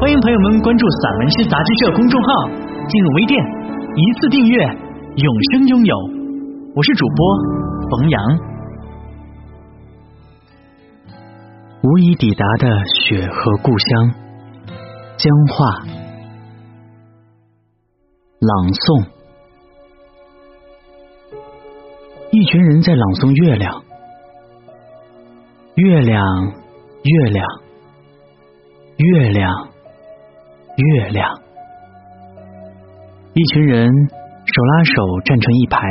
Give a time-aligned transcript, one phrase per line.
[0.00, 2.48] 欢迎朋友们关注散文诗杂志社公众号，
[2.88, 3.44] 进入微店
[3.94, 4.64] 一次订阅，
[5.16, 5.96] 永生拥有。
[6.74, 7.36] 我是主播
[7.90, 8.20] 冯阳。
[11.82, 14.14] 无以抵达的雪和故乡，
[15.18, 15.84] 江化，
[18.40, 19.06] 朗诵。
[22.30, 23.82] 一群人在朗诵月亮，
[25.74, 26.24] 月亮，
[27.02, 27.46] 月亮，
[28.96, 29.71] 月亮。
[30.76, 31.40] 月亮，
[33.34, 35.86] 一群人手拉手站成一排，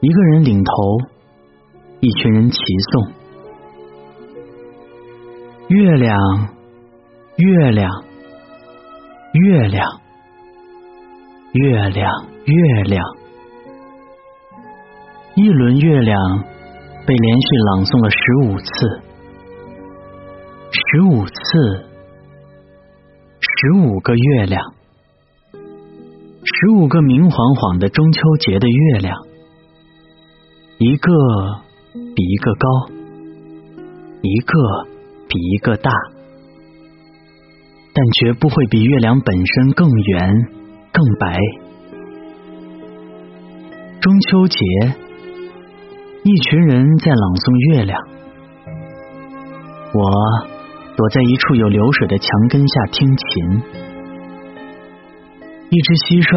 [0.00, 0.72] 一个人领头，
[2.00, 2.58] 一群人齐
[2.90, 3.12] 颂。
[5.68, 6.16] 月亮，
[7.36, 8.04] 月亮，
[9.34, 10.00] 月亮，
[11.52, 13.04] 月亮，月亮，
[15.34, 16.42] 一轮月亮
[17.06, 19.02] 被连续朗诵了十五次，
[20.72, 21.89] 十五次。
[23.58, 24.62] 十五个月亮，
[25.52, 29.16] 十五个明晃晃的中秋节的月亮，
[30.78, 31.10] 一个
[32.14, 32.68] 比一个高，
[34.22, 34.52] 一个
[35.28, 35.90] 比一个大，
[37.92, 40.32] 但绝不会比月亮本身更圆、
[40.92, 41.38] 更白。
[44.00, 44.64] 中秋节，
[46.22, 48.00] 一群人在朗诵月亮，
[49.92, 50.59] 我。
[51.00, 53.24] 躲在一处有流水的墙根下听琴，
[55.70, 56.36] 一只蟋蟀，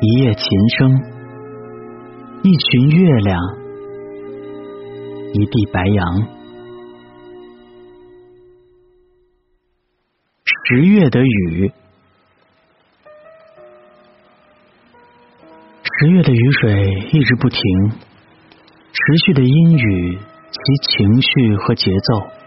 [0.00, 0.48] 一夜琴
[0.78, 0.88] 声，
[2.42, 3.38] 一群月亮，
[5.34, 6.26] 一地白杨。
[10.46, 11.70] 十月的雨，
[15.82, 22.37] 十月的雨水一直不停，持续的阴雨其情绪和节奏。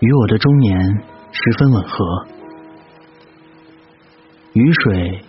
[0.00, 0.78] 与我的中年
[1.32, 2.26] 十分吻合，
[4.52, 5.20] 雨水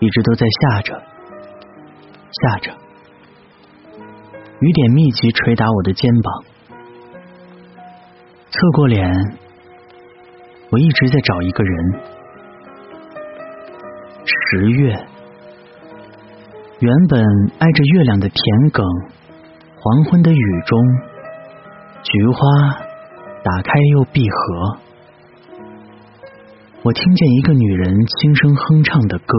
[0.00, 1.02] 一直都在下着，
[2.42, 2.72] 下着，
[4.60, 6.44] 雨点密集捶打我的肩膀。
[8.50, 9.10] 侧过脸，
[10.70, 12.00] 我一直在找一个人。
[14.26, 14.92] 十月，
[16.80, 17.24] 原本
[17.60, 18.38] 挨着月亮的田
[18.72, 18.84] 埂，
[19.76, 20.78] 黄昏的雨中，
[22.02, 22.89] 菊花。
[23.42, 24.78] 打开又闭合，
[26.82, 29.34] 我听见一个女人轻声哼唱的歌。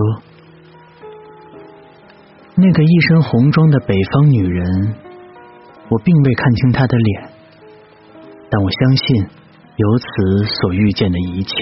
[2.56, 4.96] 那个一身红装的北方女人，
[5.90, 7.30] 我并未看清她的脸，
[8.50, 9.24] 但我相信
[9.76, 11.56] 由此所遇见的一切，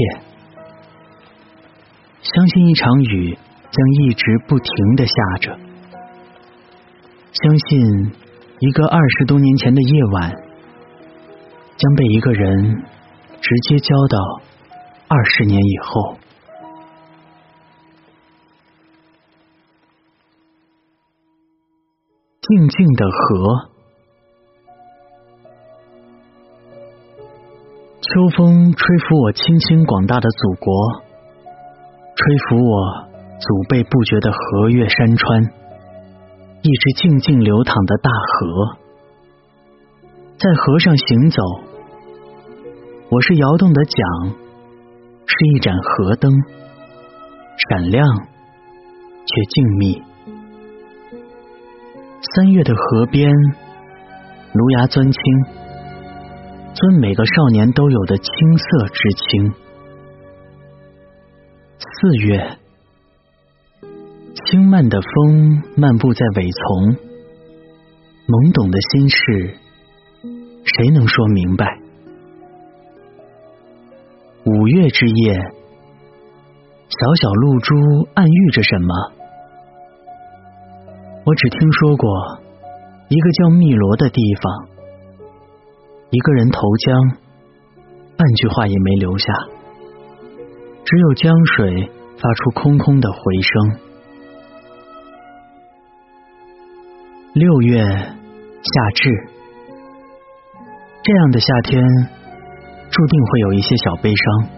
[2.21, 3.37] 相信一场雨
[3.69, 5.59] 将一直不停的下着，
[7.33, 8.13] 相信
[8.59, 10.48] 一个二十多年前的夜晚。
[11.79, 12.83] 将被一个人
[13.39, 14.19] 直接交到
[15.07, 16.17] 二十年以后。
[22.41, 23.69] 静静的河，
[28.01, 30.73] 秋风吹拂我青青广大的祖国，
[32.13, 33.07] 吹拂我
[33.39, 35.43] 祖辈不绝的河岳山川，
[36.61, 38.77] 一直静静流淌的大河，
[40.37, 41.68] 在河上行走。
[43.11, 44.35] 我是摇动的桨，
[45.25, 46.31] 是一盏河灯，
[47.67, 48.05] 闪亮
[49.25, 50.03] 却静谧。
[52.21, 53.31] 三月的河边，
[54.53, 55.21] 芦芽钻青，
[56.75, 58.27] 钻每个少年都有的青
[58.59, 59.53] 涩之青。
[61.79, 62.59] 四月，
[64.45, 66.95] 轻慢的风漫步在苇丛，
[68.27, 69.57] 懵懂的心事，
[70.63, 71.88] 谁能说明白？
[74.45, 77.75] 五月之夜，小小露珠
[78.15, 79.11] 暗喻着什么？
[81.25, 82.39] 我只听说过
[83.09, 84.69] 一个叫汨罗的地方，
[86.09, 87.17] 一个人投江，
[88.15, 89.33] 半句话也没留下，
[90.85, 93.79] 只有江水发出空空的回声。
[97.33, 99.27] 六月夏至，
[101.03, 101.83] 这样的夏天。
[102.91, 104.49] 注定会有一些小悲伤，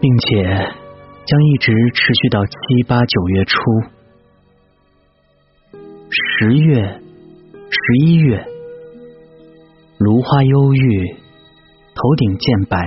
[0.00, 3.58] 并且将一直持续到七八九月初。
[6.10, 7.00] 十月、
[7.70, 8.44] 十一月，
[9.98, 11.16] 芦花忧郁，
[11.94, 12.86] 头顶渐白。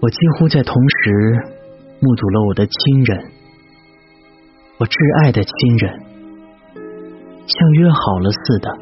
[0.00, 1.10] 我几乎在同时
[2.00, 3.30] 目睹了我的亲人，
[4.78, 6.00] 我挚爱的亲人，
[7.46, 8.78] 像约好了似的，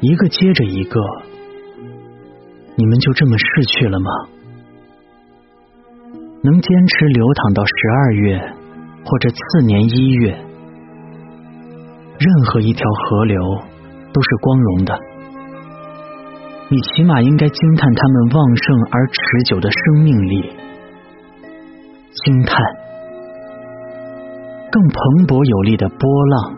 [0.00, 1.00] 一个接着一个，
[2.78, 4.10] 你们就这么逝去了吗？
[6.44, 8.38] 能坚持流淌到十二月
[9.04, 10.30] 或者次年一月？
[12.20, 13.36] 任何一条河流
[14.12, 14.96] 都是光荣的，
[16.68, 20.52] 你起码应该惊叹它们旺盛而持久的生命力，
[22.24, 22.62] 惊叹
[24.70, 26.56] 更蓬勃有力的波浪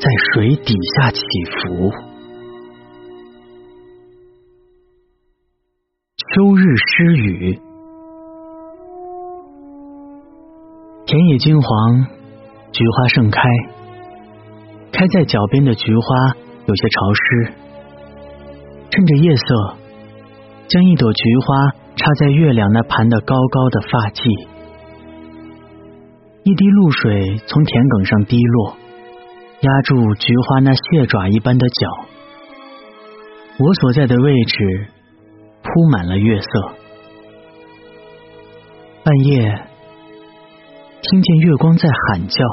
[0.00, 2.09] 在水底下起伏。
[6.32, 7.60] 秋日诗雨，
[11.04, 12.06] 田野金黄，
[12.70, 13.42] 菊花盛开。
[14.92, 16.36] 开在脚边的菊花
[16.66, 17.52] 有些潮湿，
[18.90, 19.76] 趁着夜色，
[20.68, 24.46] 将一朵菊花插在月亮那盘的高高的发髻。
[26.44, 28.76] 一滴露水从田埂上滴落，
[29.62, 31.88] 压住菊花那蟹爪一般的脚。
[33.58, 34.86] 我所在的位置
[35.62, 36.48] 铺满了月色。
[39.02, 39.66] 半夜，
[41.02, 42.44] 听见月光在喊叫。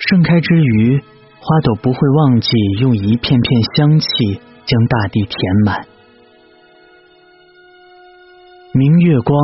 [0.00, 0.98] 盛开之余，
[1.40, 2.50] 花朵不会忘记
[2.80, 4.06] 用一片片香气
[4.64, 5.86] 将大地填满。
[8.72, 9.38] 明月光，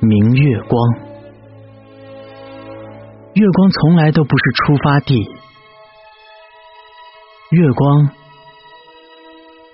[0.00, 0.92] 明月光，
[3.34, 5.14] 月光从来都不是出发地，
[7.50, 8.10] 月光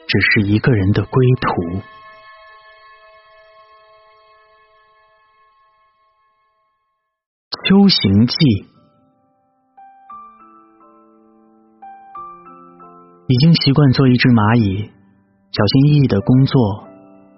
[0.06, 1.80] 只是一个人的归途。
[7.64, 8.36] 秋行记。
[13.28, 14.86] 已经习惯做一只蚂蚁，
[15.50, 16.86] 小心翼翼的工作、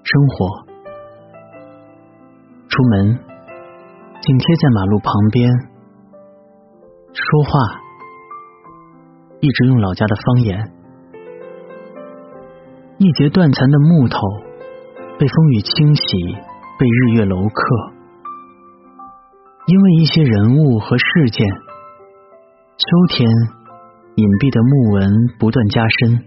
[0.05, 0.69] 生活。
[2.69, 3.17] 出门，
[4.21, 5.49] 紧贴在马路旁边，
[7.09, 7.81] 说话，
[9.41, 10.78] 一直用老家的方言。
[12.99, 14.19] 一节断残的木头，
[15.19, 16.03] 被风雨清洗，
[16.79, 17.95] 被日月镂刻。
[19.67, 21.47] 因为一些人物和事件，
[22.77, 23.31] 秋天。
[24.19, 25.07] 隐蔽的木纹
[25.39, 26.19] 不断加深，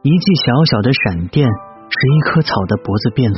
[0.00, 3.36] 一记小小的闪电使一棵草的脖子变粗，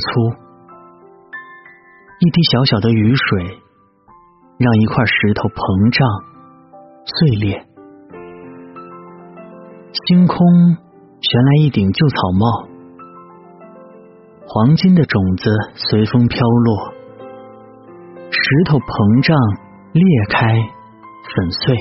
[2.23, 3.59] 一滴小小的雨水
[4.55, 6.07] 让一块石头膨胀
[7.03, 7.59] 碎裂，
[10.07, 10.39] 星空
[11.21, 12.69] 悬来一顶旧草帽，
[14.47, 16.95] 黄金的种子随风飘落，
[18.31, 19.37] 石头膨胀
[19.93, 20.47] 裂开
[21.35, 21.77] 粉碎。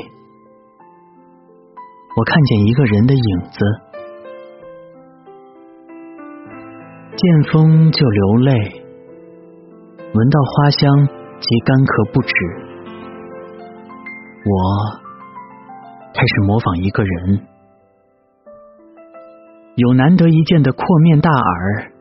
[2.16, 3.60] 我看见一个人的影子，
[7.16, 8.52] 见风就流泪，
[10.14, 11.08] 闻到花香
[11.40, 12.34] 即干咳不止。
[14.44, 14.52] 我
[16.12, 17.46] 开始模仿一个人，
[19.78, 21.92] 有难得一见的阔面大耳，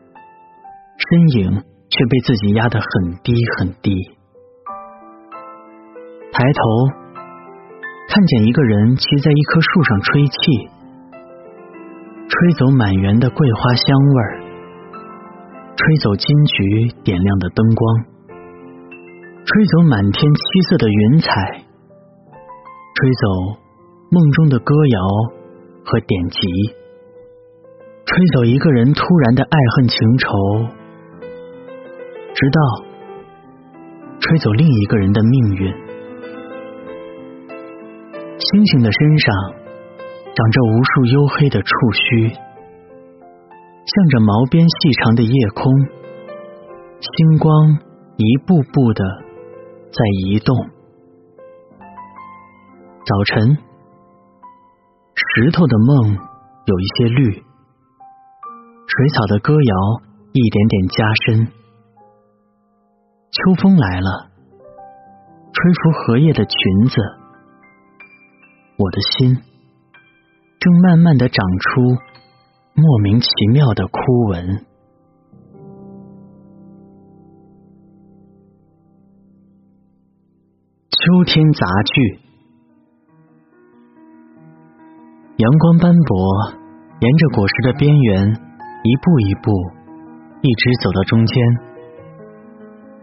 [0.97, 1.51] 身影
[1.91, 3.93] 却被自己压得很低很低，
[6.31, 7.07] 抬头。
[8.09, 10.33] 看见一个人骑在一棵树上吹气，
[12.27, 14.41] 吹走满园的桂花香味儿，
[15.75, 18.05] 吹走金菊点亮的灯光，
[19.45, 21.29] 吹走满天七色的云彩，
[22.95, 23.61] 吹走
[24.09, 24.99] 梦中的歌谣
[25.85, 26.39] 和典籍，
[28.17, 30.27] 吹走一个人突然的爱恨情仇，
[32.33, 32.59] 直到
[34.19, 35.71] 吹走另一个人的命运。
[38.39, 39.35] 星星的身上
[40.33, 42.29] 长着无数黝黑的触须，
[43.85, 45.71] 向着毛边细长的夜空，
[46.99, 47.77] 星光
[48.17, 49.03] 一步步的
[49.91, 50.57] 在移动。
[53.05, 53.57] 早晨，
[55.13, 56.17] 石头的梦
[56.65, 57.43] 有一些绿，
[58.97, 60.01] 水草的歌谣
[60.33, 61.45] 一点点加深。
[63.29, 64.31] 秋风来了，
[65.53, 66.57] 吹拂荷叶的裙
[66.89, 66.95] 子。
[68.75, 69.37] 我的心
[70.59, 71.81] 正慢慢的长出
[72.73, 73.99] 莫名其妙的枯
[74.29, 74.65] 纹。
[80.89, 82.19] 秋天杂剧，
[85.37, 86.17] 阳光斑驳，
[86.99, 88.46] 沿着果实的边缘
[88.87, 89.51] 一步一步，
[90.41, 91.35] 一直走到中间，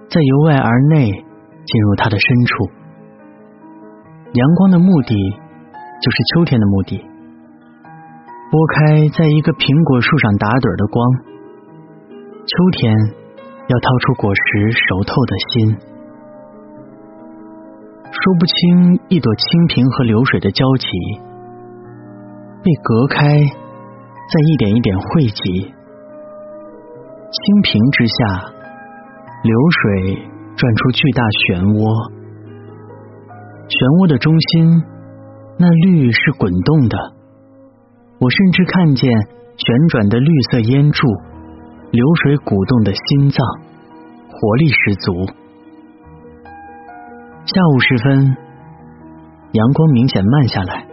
[0.08, 2.52] 再由外而内进入它的深处。
[4.32, 7.04] 阳光的目的，就是秋天的目的。
[8.50, 11.04] 拨开在一个苹果树上打盹的光，
[12.46, 12.96] 秋天
[13.68, 15.76] 要掏出果实熟透的心。
[18.14, 20.86] 说不清一朵清萍和流水的交集，
[22.62, 25.73] 被隔开，再一点一点汇集。
[27.34, 28.16] 清萍之下，
[29.42, 30.22] 流水
[30.54, 31.82] 转出巨大漩涡，
[33.66, 34.78] 漩涡的中心，
[35.58, 36.94] 那绿是滚动的。
[38.22, 39.10] 我甚至看见
[39.58, 41.02] 旋转的绿色烟柱，
[41.90, 43.42] 流水鼓动的心脏，
[44.30, 45.10] 活力十足。
[47.50, 48.30] 下午时分，
[49.58, 50.86] 阳光明显慢下来，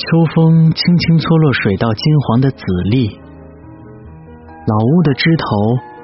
[0.00, 3.20] 秋风轻轻搓落水稻金黄的籽粒，
[4.70, 5.46] 老屋的枝头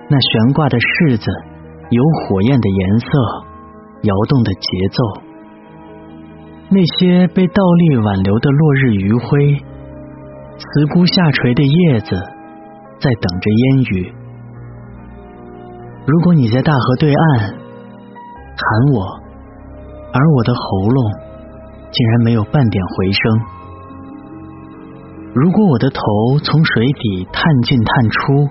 [0.08, 1.30] 那悬挂的柿子，
[1.90, 3.06] 有火焰的颜色，
[4.02, 4.98] 摇动的节奏，
[6.74, 9.62] 那些被倒立挽留的落日余晖。
[10.58, 12.16] 慈菇下垂的叶子
[12.98, 14.12] 在等着烟雨。
[16.06, 18.98] 如果你在大河对岸喊我，
[20.10, 20.98] 而我的喉咙
[21.92, 23.22] 竟然没有半点回声；
[25.36, 26.00] 如果我的头
[26.42, 28.48] 从水底探进探出，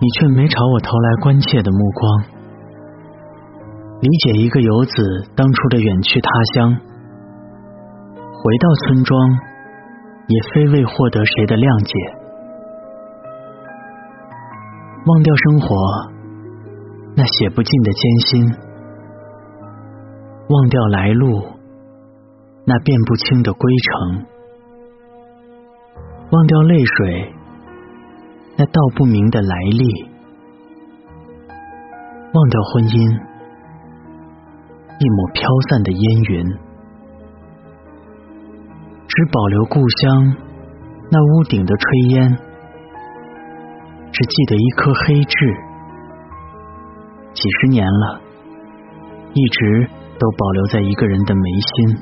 [0.00, 2.22] 你却没朝我投来关切的目光。
[4.00, 4.94] 理解一个游子
[5.34, 6.76] 当初的远去他乡，
[8.30, 9.38] 回到村庄。
[10.26, 11.92] 也非为获得谁的谅解，
[15.04, 15.76] 忘掉生活
[17.14, 18.48] 那写不尽的艰辛，
[20.48, 21.44] 忘掉来路
[22.64, 24.24] 那辨不清的归程，
[26.34, 27.32] 忘掉泪水
[28.56, 29.86] 那道不明的来历，
[32.32, 32.96] 忘掉婚姻
[34.98, 36.44] 一抹飘散的烟云。
[39.06, 40.36] 只保留故乡
[41.08, 42.36] 那屋顶的炊烟，
[44.10, 45.36] 只记得一颗黑痣，
[47.32, 48.20] 几十年了，
[49.34, 49.88] 一直
[50.18, 51.96] 都保留在一个人的眉心，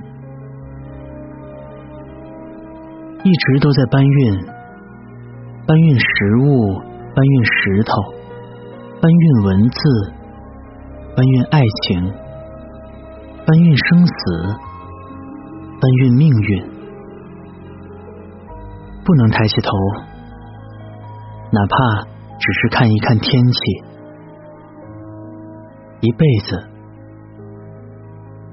[3.25, 4.47] 一直都在搬运，
[5.65, 6.75] 搬运食物，
[7.15, 8.03] 搬运石头，
[9.01, 10.13] 搬运文字，
[11.15, 12.13] 搬运爱情，
[13.47, 14.13] 搬运生死，
[15.81, 16.65] 搬运命运。
[19.05, 19.71] 不能抬起头，
[21.53, 22.03] 哪怕
[22.39, 23.61] 只是看一看天气。
[26.01, 26.57] 一辈子，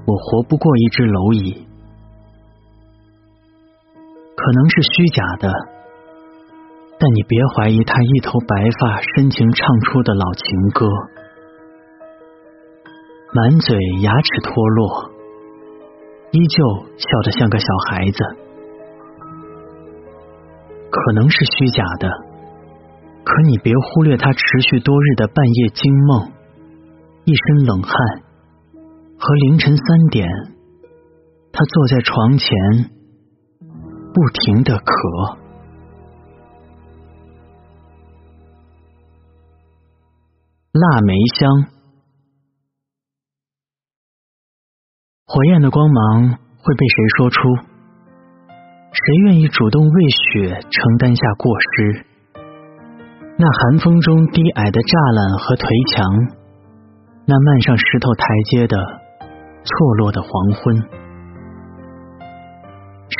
[0.06, 1.69] 我活不过一只蝼蚁。
[4.50, 5.52] 可能是虚假的，
[6.98, 10.88] 但你别怀疑他一头白发深情唱出的老情歌。
[13.32, 15.12] 满嘴牙齿脱落，
[16.32, 16.66] 依旧
[16.96, 18.18] 笑得像个小孩子。
[20.90, 22.10] 可能是虚假的，
[23.22, 26.32] 可你别忽略他持续多日的半夜惊梦，
[27.22, 27.94] 一身冷汗，
[29.16, 30.28] 和凌晨三点，
[31.52, 32.50] 他坐在床前
[34.12, 35.38] 不停的咳。
[40.72, 41.66] 腊梅香，
[45.26, 47.38] 火焰的光芒会被谁说出？
[48.92, 52.06] 谁愿意主动为雪承担下过失？
[53.38, 56.04] 那寒风中低矮的栅栏和颓墙，
[57.26, 58.76] 那漫上石头台阶的
[59.64, 60.76] 错落的黄昏，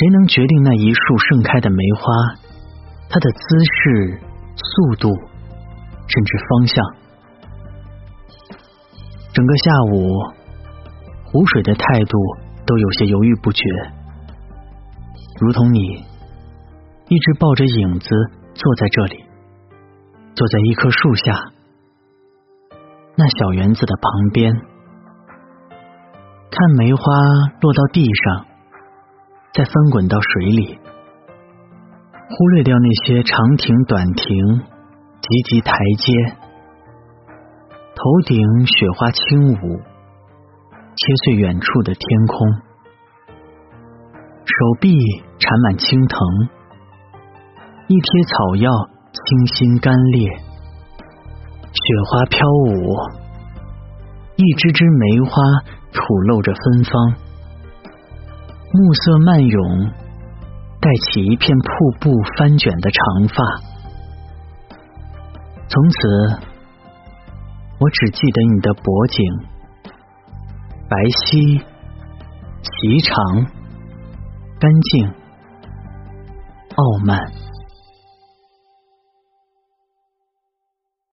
[0.00, 2.02] 谁能决定那一束盛开的梅花，
[3.10, 4.18] 它的姿势、
[4.56, 5.10] 速度，
[6.08, 6.82] 甚至方向？
[9.34, 10.08] 整个下午，
[11.26, 12.16] 湖水的态度
[12.64, 13.62] 都有些犹豫不决。
[15.38, 18.08] 如同你一直抱着影子
[18.54, 19.22] 坐在这里，
[20.34, 21.52] 坐在一棵树下，
[23.16, 24.50] 那小园子的旁边，
[26.50, 27.02] 看梅花
[27.60, 28.46] 落到地上，
[29.52, 30.78] 再翻滚到水里，
[32.30, 34.36] 忽略掉那些长亭短亭、
[35.20, 36.12] 级级台阶，
[37.96, 39.80] 头顶雪花轻舞，
[40.94, 42.48] 切碎远处的天空。
[44.44, 44.96] 手臂
[45.40, 46.18] 缠满青藤，
[47.88, 48.70] 一贴草药
[49.12, 52.94] 清新干裂，雪花飘舞，
[54.36, 55.42] 一枝枝梅花
[55.92, 57.29] 吐露着芬芳，
[58.72, 59.90] 暮色漫涌，
[60.80, 61.68] 带起一片瀑
[62.00, 63.42] 布翻卷的长发。
[65.68, 65.98] 从此，
[67.80, 69.24] 我只记得你的脖颈
[70.88, 71.62] 白皙、
[72.62, 73.46] 颀长、
[74.58, 75.12] 干净、
[76.76, 77.39] 傲慢。